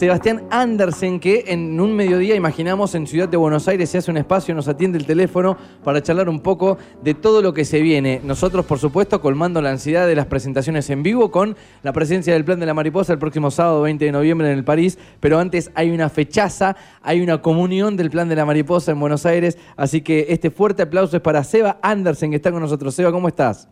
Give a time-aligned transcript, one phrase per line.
[0.00, 4.16] Sebastián Andersen, que en un mediodía, imaginamos, en Ciudad de Buenos Aires se hace un
[4.16, 8.18] espacio, nos atiende el teléfono para charlar un poco de todo lo que se viene.
[8.24, 12.46] Nosotros, por supuesto, colmando la ansiedad de las presentaciones en vivo con la presencia del
[12.46, 15.70] Plan de la Mariposa el próximo sábado 20 de noviembre en el París, pero antes
[15.74, 20.00] hay una fechaza, hay una comunión del Plan de la Mariposa en Buenos Aires, así
[20.00, 22.94] que este fuerte aplauso es para Seba Andersen, que está con nosotros.
[22.94, 23.68] Seba, ¿cómo estás?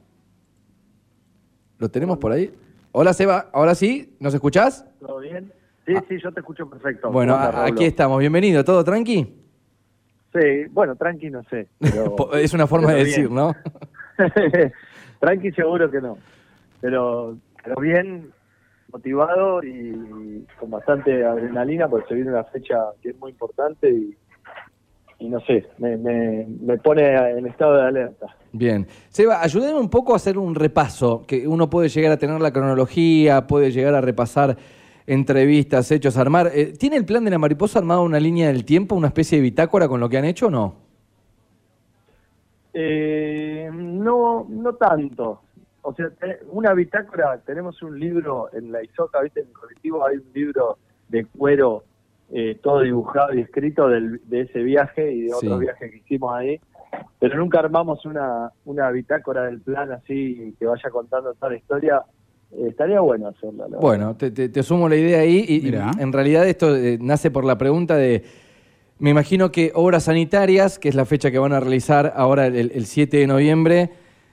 [1.78, 2.52] ¿Lo tenemos por ahí?
[2.92, 4.84] Hola Seba, ahora sí, ¿nos escuchás?
[5.00, 5.56] ¿Todo bien?
[5.88, 7.10] Sí, sí, yo te escucho perfecto.
[7.10, 9.26] Bueno, ¿Cómo te a- aquí estamos, bienvenido, ¿todo tranqui?
[10.34, 11.66] Sí, bueno, tranqui no sé.
[11.78, 13.34] pero- Es una forma de decir, bien.
[13.34, 13.54] ¿no?
[15.20, 16.18] tranqui seguro que no.
[16.82, 18.30] Pero, pero bien
[18.92, 24.14] motivado y con bastante adrenalina porque se viene una fecha que es muy importante y,
[25.20, 28.26] y no sé, me, me, me pone en estado de alerta.
[28.52, 28.86] Bien.
[29.08, 32.52] Seba, ayúdame un poco a hacer un repaso, que uno puede llegar a tener la
[32.52, 34.56] cronología, puede llegar a repasar
[35.08, 36.50] entrevistas, hechos, armar.
[36.54, 39.42] Eh, ¿Tiene el plan de la mariposa armado una línea del tiempo, una especie de
[39.42, 40.74] bitácora con lo que han hecho o no?
[42.74, 45.40] Eh, no, no tanto.
[45.82, 46.10] O sea,
[46.50, 49.40] una bitácora, tenemos un libro en la ISOCA, ¿viste?
[49.40, 50.76] En el colectivo hay un libro
[51.08, 51.84] de cuero,
[52.30, 55.46] eh, todo dibujado y escrito del- de ese viaje y de Sí.
[55.46, 56.60] otros viajes que hicimos ahí.
[57.18, 62.02] Pero nunca armamos una, una bitácora del plan así que vaya contando toda la historia.
[62.52, 63.64] Eh, estaría bueno hacerla.
[63.64, 63.80] la verdad.
[63.80, 65.68] Bueno, te, te- te sumo la idea ahí y,
[66.00, 68.22] en realidad esto eh, nace por la pregunta de,
[68.98, 72.72] me imagino que obras sanitarias, que es la fecha que van a realizar ahora el,
[72.74, 73.90] el 7 de noviembre,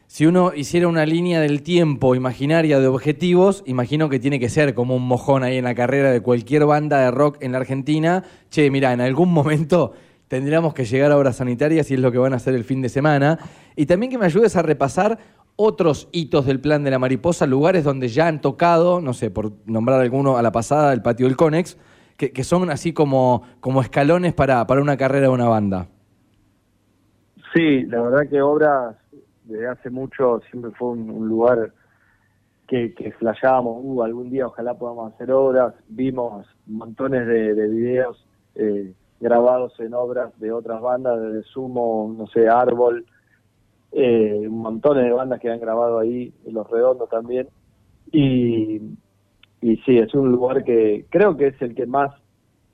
[0.08, 4.76] si uno hiciera una línea del tiempo imaginaria de objetivos, imagino que tiene que ser
[4.76, 8.24] como un mojón ahí en la carrera de cualquier banda de rock en la Argentina.
[8.52, 9.94] Che, mira, en algún momento
[10.28, 12.84] tendríamos que llegar a obras sanitarias y es lo que van a hacer el fin
[12.84, 13.40] de semana.
[13.76, 15.18] Y también que me ayudes a repasar
[15.56, 19.54] otros hitos del plan de la mariposa, lugares donde ya han tocado, no sé, por
[19.66, 21.78] nombrar alguno a la pasada, el patio del Conex,
[22.18, 25.88] que, son así como, como escalones para, para una carrera de una banda.
[27.54, 28.96] Sí, la verdad que Obras
[29.44, 31.72] desde hace mucho siempre fue un, lugar
[32.68, 38.26] que, que flasheábamos, uh, algún día ojalá podamos hacer obras, vimos montones de, de videos
[38.56, 43.06] eh, grabados en obras de otras bandas, desde Sumo, no sé, Árbol,
[43.96, 47.48] eh, montones de bandas que han grabado ahí, en Los Redondos también,
[48.12, 48.82] y,
[49.62, 52.14] y sí, es un lugar que creo que es el que más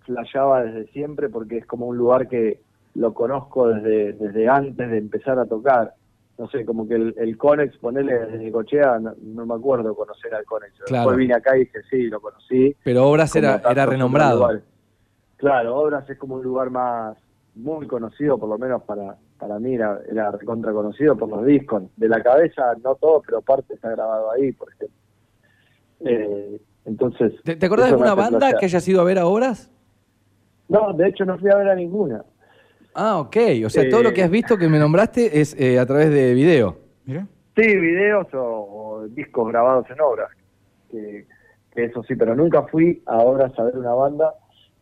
[0.01, 2.59] flasheaba desde siempre porque es como un lugar que
[2.95, 5.93] lo conozco desde, desde antes de empezar a tocar.
[6.37, 10.33] No sé, como que el, el Conex, ponerle desde Cochea, no, no me acuerdo conocer
[10.33, 10.73] al Conex.
[10.85, 11.03] Claro.
[11.03, 12.75] Después vine acá y dije, sí, lo conocí.
[12.83, 14.49] Pero Obras como era, era renombrado.
[15.37, 17.15] Claro, Obras es como un lugar más,
[17.55, 21.83] muy conocido, por lo menos para, para mí era, era recontra conocido por los discos.
[21.97, 24.97] De la cabeza, no todo, pero parte está grabado ahí, por ejemplo.
[26.05, 27.33] Eh, entonces.
[27.43, 29.71] ¿Te, te acordás de alguna banda que haya ido a ver a Obras?
[30.69, 32.23] No, de hecho no fui a ver a ninguna.
[32.93, 33.37] Ah, ok.
[33.65, 34.03] O sea, todo Eh.
[34.03, 36.77] lo que has visto que me nombraste es eh, a través de video.
[37.05, 37.27] Mira.
[37.55, 38.39] Sí, videos o,
[39.01, 40.29] o discos grabados en obras.
[40.89, 41.25] Que,
[41.73, 44.33] que eso sí, pero nunca fui a obras a ver una banda.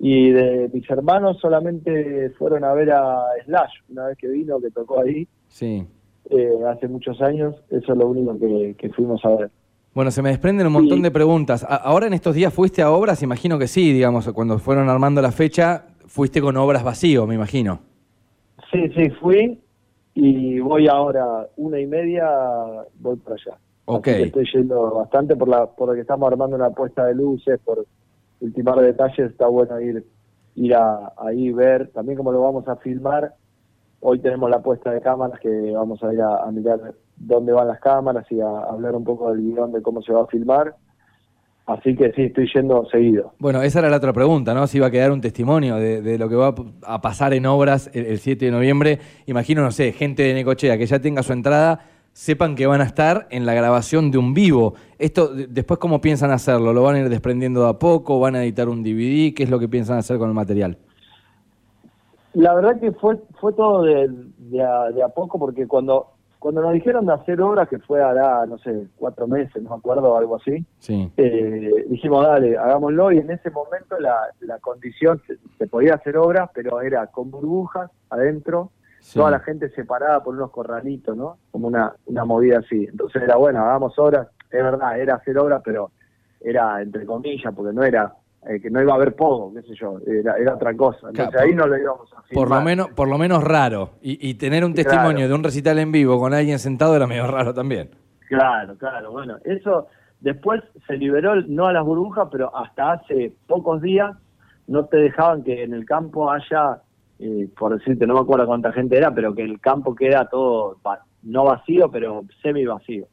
[0.02, 4.72] Y de mis hermanos solamente fueron a ver a Slash una vez que vino, que
[4.72, 5.86] tocó ahí Sí.
[6.30, 7.56] eh, hace muchos años.
[7.70, 9.52] Eso es lo único que, que fuimos a ver.
[9.94, 11.04] Bueno, se me desprenden un montón Sí.
[11.04, 11.66] de preguntas.
[11.68, 15.32] Ahora en estos días fuiste a obras, imagino que sí, digamos, cuando fueron armando la
[15.32, 17.80] fecha, fuiste con obras vacío, me imagino.
[18.72, 19.60] Sí, sí, fui
[20.14, 22.30] y voy ahora una y media,
[23.00, 23.58] voy para allá.
[23.86, 24.08] Ok.
[24.08, 27.16] Así que estoy yendo bastante por la por lo que estamos armando una puesta de
[27.16, 27.86] luces, por
[28.40, 30.06] ultimar detalles, está bueno ir
[30.56, 33.34] ir a, ahí ver, también como lo vamos a filmar,
[34.02, 37.80] hoy tenemos la puesta de cámaras que vamos a ir a, mirar dónde van las
[37.80, 40.76] cámaras y a, hablar un poco del guion de cómo se va a filmar.
[41.66, 43.34] Así que sí, estoy yendo seguido.
[43.38, 44.66] Bueno, esa era la otra pregunta, ¿no?
[44.66, 47.92] Si iba a quedar un testimonio de, de lo que va a pasar en obras
[47.94, 48.98] el, el 7 de noviembre.
[49.28, 51.80] Imagino, no sé, gente de Necochea que ya tenga su entrada,
[52.20, 54.74] sepan que van a estar en la grabación de un vivo.
[54.98, 56.74] Esto, de- después, ¿cómo piensan hacerlo?
[56.74, 58.20] ¿Lo van a ir desprendiendo de a poco?
[58.20, 59.34] ¿Van a editar un DVD?
[59.34, 60.78] ¿Qué es lo que piensan hacer con el material?
[62.34, 66.08] La verdad que fue fue todo de, de, a, de a poco porque cuando
[66.40, 69.76] cuando nos dijeron de hacer obras, que fue hará, no sé, cuatro meses, no me
[69.78, 71.10] acuerdo, algo así, Sí.
[71.18, 76.16] eh, dijimos, dale, hagámoslo y en ese momento la, la condición, se, se podía hacer
[76.18, 79.18] obras, pero era con burbujas adentro, sí.
[79.20, 81.38] toda la gente separada por unos corralitos, ¿no?
[81.52, 82.86] Como una, una movida así.
[82.90, 85.92] Entonces era, bueno, hagamos obras, es verdad, era hacer obras, pero
[86.42, 88.14] era entre comillas, porque no era,
[88.48, 91.10] eh, que no iba a haber poco, qué sé yo, era, era otra cosa.
[91.10, 93.92] Entonces Claro, ahí no lo íbamos a Por lo, menos, por lo menos raro.
[94.02, 94.90] Y, y tener un Claro.
[94.90, 97.90] testimonio de un recital en vivo con alguien sentado era medio raro también.
[98.30, 99.88] Claro, claro, bueno, eso
[100.22, 104.16] después se liberó, no a las burbujas, pero hasta hace pocos días
[104.68, 106.82] no te dejaban que en el campo haya,
[107.20, 110.78] eh, por decirte, no me acuerdo cuánta gente era, pero que el campo queda todo,
[111.24, 113.08] no vacío, pero semi vacío.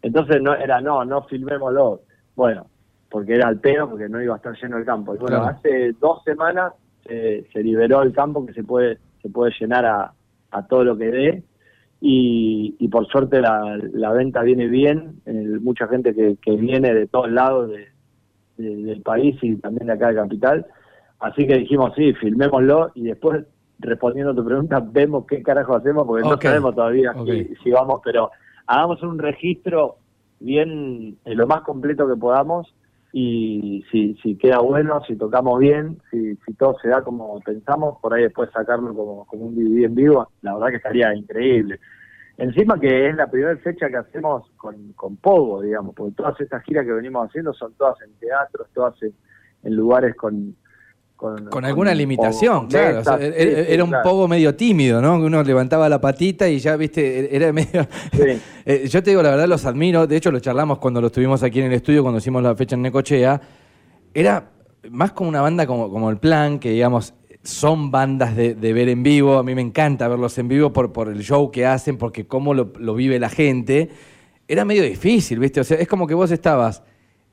[0.00, 2.02] Entonces no era, no, no filmémoslo.
[2.36, 2.66] Bueno,
[3.10, 5.14] porque era el pedo, porque no iba a estar lleno el campo.
[5.14, 6.72] Y bueno, hace dos semanas
[7.04, 10.12] se liberó el campo que se puede, se puede llenar a,
[10.52, 11.42] a todo lo que dé.
[12.00, 15.20] Y, y por suerte la, la, venta viene bien,
[15.60, 17.92] mucha gente que, que, viene de todos lados de,
[18.56, 20.66] del país y también de acá de Capital.
[21.22, 23.44] Así que dijimos, sí, filmémoslo y después,
[23.78, 27.14] respondiendo a tu pregunta, vemos qué carajo hacemos, porque no sabemos todavía
[27.62, 28.32] si, vamos, pero
[28.66, 29.98] hagamos un registro
[30.40, 32.74] bien, eh, lo más completo que podamos
[33.12, 37.98] y si, si queda bueno, si tocamos bien, si, si todo se da como pensamos,
[38.02, 41.78] por ahí después sacarlo como, como un DVD en vivo, la verdad que estaría increíble.
[42.36, 46.64] Encima que es la primera fecha que hacemos con, con Pogo, digamos, porque todas estas
[46.64, 50.56] giras que venimos haciendo son todas en teatros, todas en lugares con,
[51.50, 53.00] con, alguna limitación, claro.
[53.20, 55.14] era, un poco medio tímido, ¿no?
[55.14, 57.86] Uno levantaba la patita y ya, viste, era medio...
[58.64, 60.06] Eh, yo te digo, la verdad, los admiro.
[60.06, 62.76] De hecho, lo charlamos cuando lo estuvimos aquí en el estudio, cuando hicimos la fecha
[62.76, 63.40] en Necochea.
[64.14, 64.50] Era
[64.88, 69.02] más como una banda como, como El Plan, que digamos, son bandas de, ver en
[69.02, 69.38] vivo.
[69.38, 72.54] A mí me encanta verlos en vivo por, por el show que hacen, porque cómo
[72.54, 73.90] lo, lo vive la gente.
[74.46, 75.58] Era medio difícil, ¿viste?
[75.58, 76.84] O sea, es como que vos estabas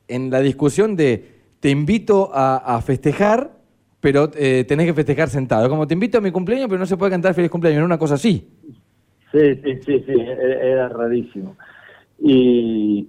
[0.08, 3.59] en la discusión de te invito a, a festejar
[4.00, 5.68] pero eh, tenés que festejar sentado.
[5.68, 7.98] Como te invito a mi cumpleaños, pero no se puede cantar feliz cumpleaños, era una
[7.98, 8.48] cosa así.
[9.32, 11.56] Sí, sí, sí, sí, era rarísimo.
[12.18, 13.08] Y,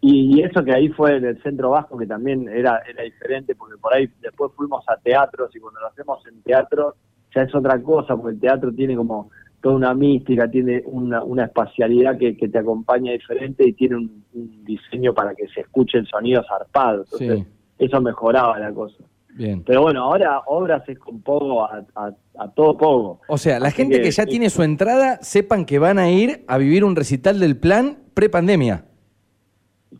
[0.00, 3.78] y eso que ahí fue en el centro vasco, que también era, era diferente, porque
[3.78, 6.96] por ahí después fuimos a teatros y cuando lo hacemos en teatro
[7.34, 9.30] ya es otra cosa, porque el teatro tiene como
[9.60, 14.24] toda una mística, tiene una, una espacialidad que, que te acompaña diferente y tiene un,
[14.64, 17.04] diseño para que se escuche el sonido zarpado.
[17.04, 17.46] Entonces,
[17.78, 19.04] eso mejoraba la cosa.
[19.36, 22.14] Pero bueno, ahora obras es con poco a,
[22.54, 23.20] todo poco.
[23.28, 26.58] O sea, la gente que, ya tiene su entrada, sepan que van a ir a
[26.58, 28.84] vivir un recital del plan pre-pandemia.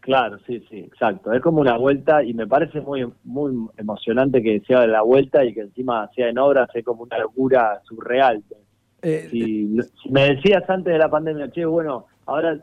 [0.00, 1.32] Claro, sí, sí, exacto.
[1.32, 5.54] Es como una vuelta y me parece muy muy emocionante que sea la vuelta y
[5.54, 8.42] que encima sea en obras, es como una locura surreal.
[9.02, 12.58] Eh, si, si me decías antes de la pandemia, che, bueno, ahora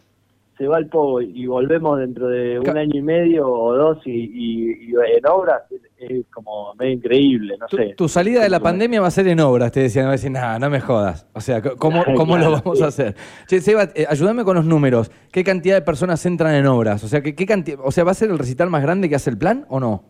[0.61, 4.91] se va el pogo y volvemos dentro de un año y medio o dos y,
[4.93, 5.63] en obras
[5.97, 7.95] es como medio increíble, no sé.
[7.97, 10.59] Tu salida de la pandemia va a ser en obras, te decían, a decir, nada,
[10.59, 11.27] no me jodas.
[11.33, 13.15] O sea, ¿cómo, cómo lo vamos a hacer?
[13.47, 15.09] Che, Seba, eh, ayúdame con los números.
[15.31, 17.03] ¿Qué cantidad de personas entran en obras?
[17.03, 19.15] O sea, ¿qué, qué cantidad, o sea, ¿va a ser el recital más grande que
[19.15, 20.03] hace el plan o no?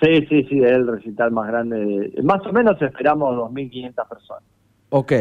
[0.00, 2.12] Sí, sí, sí, es el recital más grande.
[2.22, 4.44] Más o menos esperamos 2.500 personas.
[4.90, 5.12] Ok.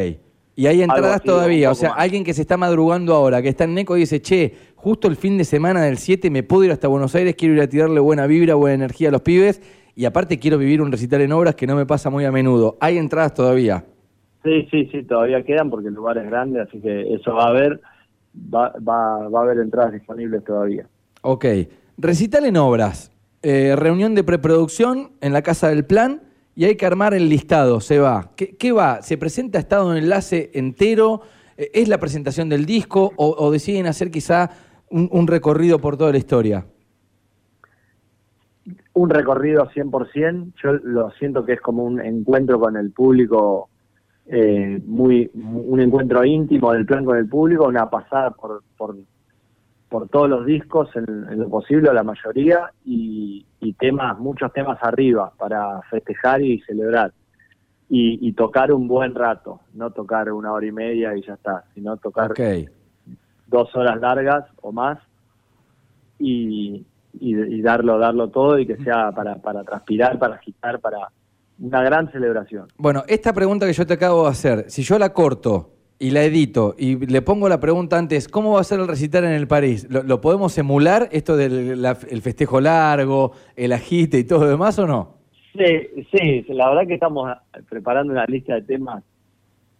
[0.57, 3.73] Y hay entradas todavía, o sea, alguien que se está madrugando ahora, que está en
[3.73, 6.87] Neco y dice, che, justo el fin de semana del 7 me puedo ir hasta
[6.87, 9.61] Buenos Aires, quiero ir a tirarle buena vibra, buena energía a los pibes,
[9.95, 12.77] y aparte quiero vivir un recital en obras que no me pasa muy a menudo.
[12.79, 13.83] ¿Hay entradas todavía?
[14.45, 17.49] Sí, sí, sí, todavía quedan porque el lugar es grande, así que eso va a
[17.49, 17.81] haber,
[18.53, 20.87] va, va, va a haber entradas disponibles todavía.
[21.21, 21.45] Ok,
[21.97, 23.11] recital en obras,
[23.41, 26.21] eh, reunión de preproducción en la Casa del Plan,
[26.55, 28.31] y hay que armar el listado, se va.
[28.35, 29.01] ¿Qué, va?
[29.01, 31.21] ¿Se presenta estado de enlace entero?
[31.57, 34.49] Eh, ¿Es la presentación del disco o, deciden hacer quizá
[34.89, 36.65] un, recorrido por toda la historia?
[38.93, 43.69] Un recorrido 100%, yo lo siento que es como un encuentro con el público,
[44.25, 48.95] eh, muy un encuentro íntimo del plan con el público, una pasada por, por
[49.95, 53.45] por todos los discos en, lo posible, la mayoría, y,
[53.79, 57.13] temas, muchos temas arriba para festejar y celebrar.
[57.87, 61.95] Y, tocar un buen rato, no tocar una hora y media y ya está, sino
[61.95, 62.33] tocar
[63.47, 64.99] dos horas largas o más
[66.19, 71.07] y, y, darlo, darlo todo y que sea para, para transpirar, para agitar, para
[71.57, 72.67] una gran celebración.
[72.75, 76.23] Bueno, esta pregunta que yo te acabo de hacer, si yo la corto y la
[76.23, 79.47] edito y le pongo la pregunta antes, ¿cómo va a ser el recital en el
[79.47, 79.87] París?
[79.89, 84.87] ¿Lo, podemos emular esto del el festejo largo, el agite y todo lo demás o
[84.87, 85.15] no?
[85.53, 87.31] Sí, sí, la verdad que estamos
[87.69, 89.03] preparando una lista de temas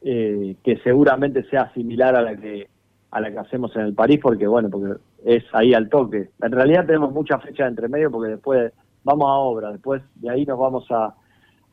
[0.01, 2.69] eh, que seguramente sea similar a la que
[3.12, 6.29] a la que hacemos en el París porque bueno, porque es ahí al toque.
[6.41, 8.72] En realidad tenemos muchas fechas entre medio porque después
[9.03, 11.13] vamos a obra, después de ahí nos vamos a,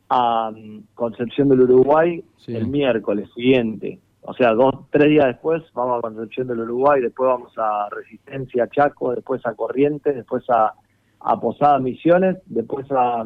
[0.09, 5.99] a mm, Concepción del Uruguay el miércoles siguiente o sea, dos, tres días después vamos
[5.99, 10.73] a Concepción del Uruguay, después vamos a Resistencia Chaco, después a Corrientes, después a,
[11.21, 13.25] a Posada Misiones, después a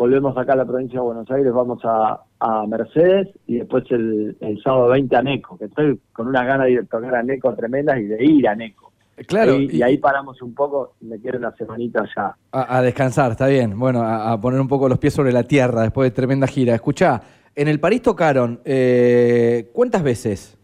[0.00, 2.22] volvemos acá a la provincia de Buenos Aires, vamos a,
[2.66, 7.14] Mercedes y después el, sábado 20 a Neco, que estoy con una gana de tocar
[7.14, 8.89] a Neco tremendas y de ir a Neco.
[9.26, 9.60] Claro.
[9.60, 12.36] y, ahí paramos un poco, me quedo una semanita ya.
[12.52, 13.78] A, descansar, está bien.
[13.78, 16.74] Bueno, a, poner un poco los pies sobre la tierra después de tremenda gira.
[16.74, 17.20] Escuchá,
[17.54, 20.56] en el París tocaron, eh, ¿cuántas veces?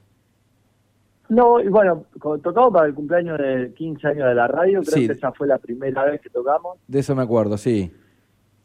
[1.28, 2.04] No, y bueno,
[2.42, 5.58] tocamos para el cumpleaños de 15 años de la radio, creo que esa fue la
[5.58, 6.78] primera vez que tocamos.
[6.86, 7.92] De eso me acuerdo, sí.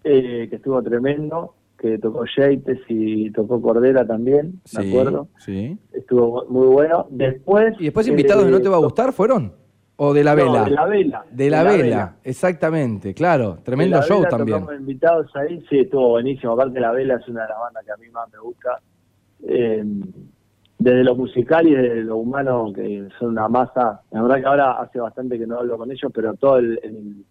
[0.03, 5.27] Eh, que estuvo tremendo, que tocó Yates y tocó Cordera también, me acuerdo.
[5.39, 5.77] Sí.
[5.91, 7.07] Estuvo muy bueno.
[7.09, 7.75] Después...
[7.79, 9.60] ¿Y después invitados de No Te Va a Gustar fueron?
[10.03, 10.63] ¿O de la vela?
[10.63, 11.25] de la vela.
[11.29, 13.59] De la, vela, exactamente, claro.
[13.63, 14.65] Tremendo show también.
[14.79, 16.53] invitados ahí, sí, estuvo buenísimo.
[16.53, 18.79] Aparte, la vela es una de las bandas que a mí más me gusta.
[19.47, 19.83] Eh,
[20.79, 24.01] desde lo musical y desde lo humano, que son una masa.
[24.09, 26.79] La verdad que ahora hace bastante que no hablo con ellos, pero todo el,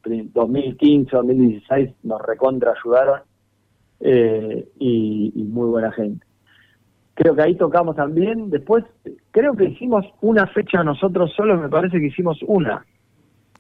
[0.05, 3.21] el 2015, 2016 nos recontra ayudaron
[3.99, 6.25] eh, y, muy buena gente.
[7.21, 8.49] Creo que ahí tocamos también.
[8.49, 8.83] Después,
[9.31, 12.87] creo que hicimos una fecha nosotros solos, me parece que hicimos una.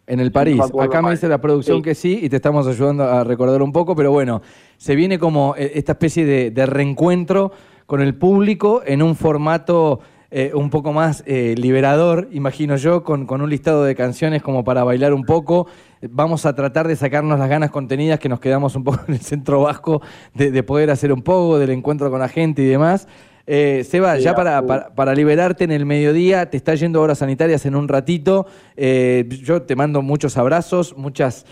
[0.06, 0.58] En el París.
[0.80, 3.94] Acá me dice la producción que sí y te estamos ayudando a recordar un poco,
[3.94, 4.40] pero bueno,
[4.78, 7.52] se viene como eh, esta especie de reencuentro
[7.84, 10.00] con el público en un formato
[10.32, 14.62] eh, un poco más eh, liberador, imagino yo, con, con, un listado de canciones como
[14.62, 15.66] para bailar un poco.
[16.08, 19.20] Vamos a tratar de sacarnos las ganas contenidas que nos quedamos un poco en el
[19.20, 20.02] centro vasco
[20.34, 23.08] de, poder hacer un poco, del encuentro con la gente y demás.
[23.52, 27.74] Eh, Seba, ya para, para, liberarte en el mediodía, te está yendo horas sanitarias en
[27.74, 28.46] un ratito.
[28.76, 31.46] yo te mando muchos abrazos, muchas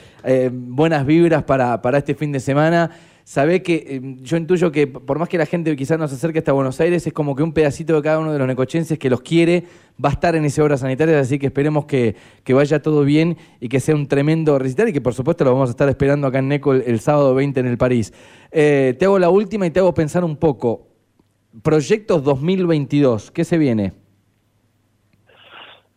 [0.52, 2.90] buenas vibras para, para este fin de semana
[3.28, 6.38] sabé que em, yo intuyo que por más que la gente quizás no se acerque
[6.38, 9.10] hasta Buenos Aires, es como que un pedacito de cada uno de los necochenses que
[9.10, 9.64] los quiere
[10.02, 12.16] va a estar en ese obra sanitaria, así que esperemos que,
[12.48, 15.68] vaya todo bien y que sea un tremendo recital y que por supuesto lo vamos
[15.68, 18.14] a estar esperando acá en Neco el, sábado 20 en el París.
[18.50, 20.87] Eh, te hago la última y te hago pensar un poco.
[21.62, 23.92] Proyectos 2022, ¿qué se viene?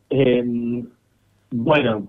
[0.09, 0.87] Em,
[1.51, 2.07] bueno,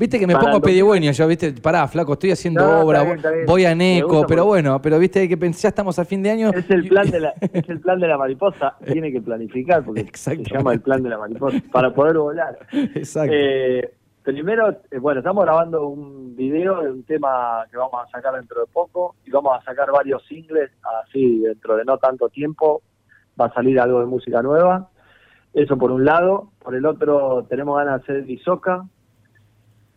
[0.00, 4.24] Viste que me pongo pedigüeño yo, viste, pará, flaco, estoy haciendo obra, voy a Neco,
[4.26, 6.50] pero bueno, pero viste que ya estamos a fin de año.
[6.54, 10.08] Es el plan de la, es el plan de la mariposa, tiene que planificar, porque
[10.14, 12.58] se llama el plan de la mariposa, para poder volar.
[12.72, 13.34] Exacto.
[13.36, 13.92] Eh,
[14.32, 18.60] primero, eh, bueno, estamos grabando un video de un tema que vamos a sacar dentro
[18.60, 20.70] de poco, y vamos a sacar varios singles,
[21.04, 22.82] así dentro de no tanto tiempo,
[23.40, 24.88] va a salir algo de música nueva.
[25.52, 26.52] Eso por un lado.
[26.60, 28.84] Por el otro, tenemos ganas de hacer Isoca,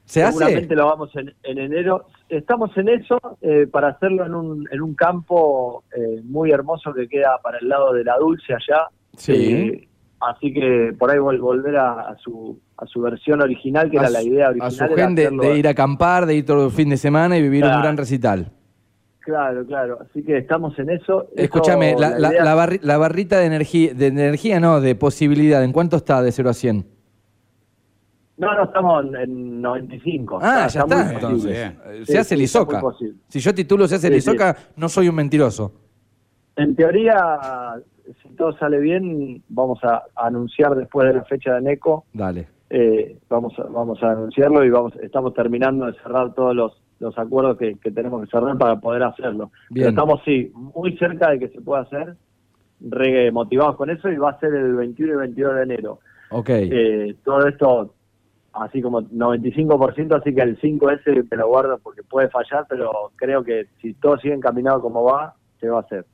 [0.05, 2.07] ¿Se Seguramente lo vamos en, enero.
[2.27, 7.07] Estamos en eso eh, para hacerlo en un, en un campo eh, muy hermoso que
[7.07, 8.87] queda para el lado de la Dulce allá.
[9.15, 9.87] Sí.
[10.23, 14.21] Eh, así que por ahí volver a, su, a su versión original, que era la
[14.21, 14.67] idea original.
[14.67, 17.41] A su gente de, ir a acampar, de ir todo el fin de semana y
[17.41, 18.51] vivir un gran recital.
[19.19, 19.99] Claro, claro.
[20.01, 21.27] Así que estamos en eso.
[21.35, 26.31] Escúchame, la, la, barrita de energía, de energía no, de posibilidad, ¿en cuánto está de
[26.31, 26.85] 0 a 100?
[28.35, 30.39] No, no, estamos en 95.
[30.41, 31.73] Ah, ya está, entonces.
[32.03, 32.81] Se hace el ISOCA.
[33.27, 35.71] Si yo titulo se hace el ISOCA, no soy un mentiroso.
[36.55, 37.15] En teoría,
[38.21, 42.05] si todo sale bien, vamos a anunciar después de la fecha de NECO.
[42.13, 42.47] Dale.
[42.69, 47.17] Eh, vamos, a, vamos a anunciarlo y vamos estamos terminando de cerrar todos los, los
[47.17, 49.51] acuerdos que, tenemos que cerrar para poder hacerlo.
[49.73, 52.15] Pero estamos, sí, muy cerca de que se pueda hacer,
[52.81, 55.99] re motivados con eso y va a ser el 21 y 22 de enero.
[56.31, 56.49] Ok.
[56.49, 57.93] Eh, todo esto
[58.53, 63.43] así como 95%, así que el 5S te lo guardo porque puede fallar, pero creo
[63.43, 66.05] que si todo sigue encaminado como va, se va a hacer.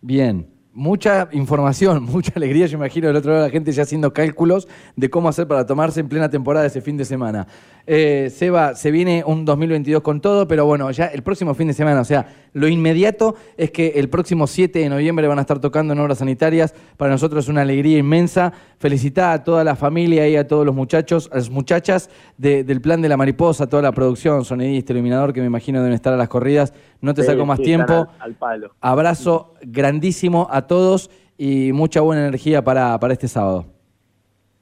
[0.00, 2.66] Bien, mucha información, mucha alegría.
[2.66, 6.00] Yo imagino del otro lado la gente ya haciendo cálculos de cómo hacer para tomarse
[6.00, 7.46] en plena temporada ese fin de semana.
[7.86, 11.74] Eh, Seba, se viene un 2022 con todo, pero bueno, ya el próximo fin de
[11.74, 15.58] semana, o sea, lo inmediato es que el próximo 7 de noviembre van a estar
[15.58, 16.74] tocando en obras sanitarias.
[16.96, 18.52] Para nosotros es una alegría inmensa.
[18.78, 23.00] Felicitar a toda la familia y a todos los muchachos, a las muchachas del plan
[23.00, 26.28] de la mariposa, toda la producción, sonidista, iluminador, que me imagino deben estar a las
[26.28, 26.74] corridas.
[27.00, 28.08] No te saco más tiempo.
[28.18, 28.74] Al, palo.
[28.80, 33.66] Abrazo grandísimo a todos y mucha buena energía para, para este sábado.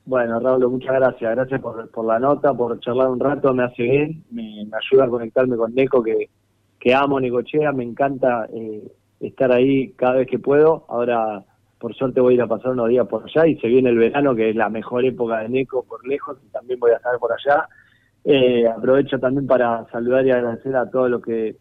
[0.04, 1.36] Bueno, Raúl, muchas gracias.
[1.36, 5.56] Gracias por, la nota, por charlar un rato, me hace bien, me, ayuda a conectarme
[5.56, 6.30] con Neco, que,
[6.78, 8.90] que amo Necochea, me encanta eh,
[9.20, 10.84] estar ahí cada vez que puedo.
[10.88, 11.44] Ahora,
[11.78, 13.98] por suerte, voy a ir a pasar unos días por allá y se viene el
[13.98, 17.18] verano, que es la mejor época de Neco por lejos, y también voy a estar
[17.18, 17.68] por allá.
[18.24, 21.56] Eh, aprovecho también para saludar y agradecer a todos los que,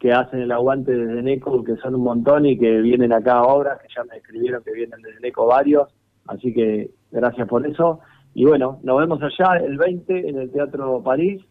[0.00, 3.42] que hacen el aguante desde Neco, que son un montón y que vienen acá a
[3.42, 5.88] obras, que ya me escribieron que vienen desde Neco varios
[6.26, 8.00] Así que gracias por eso.
[8.34, 11.42] Y bueno, nos vemos allá el 20 en el Teatro París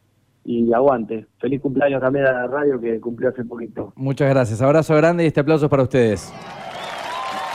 [0.46, 1.25] y aguante.
[1.39, 3.94] Feliz cumpleaños también a la radio que cumplió hace poquito.
[3.96, 4.62] Muchas gracias.
[4.62, 6.34] Abrazo grande y este aplauso para ustedes.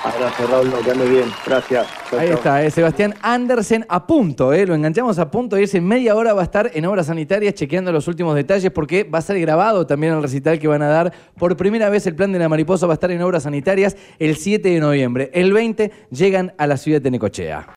[0.04, 1.25] Abrazo, Raúl, que ande bien.
[1.46, 1.87] Gracias.
[2.11, 2.37] Chau, Ahí chau.
[2.37, 6.14] está, eh, Sebastián Andersen a punto, eh, lo enganchamos a punto y ese en media
[6.14, 9.40] hora va a estar en Obras Sanitarias chequeando los últimos detalles porque va a ser
[9.40, 11.12] grabado también el recital que van a dar.
[11.38, 14.37] Por primera vez el plan de la mariposa va a estar en Obras Sanitarias el
[14.37, 15.30] 7 de noviembre.
[15.32, 17.66] El 20 llegan a la ciudad de Necochea.